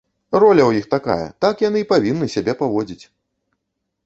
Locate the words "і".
1.85-1.87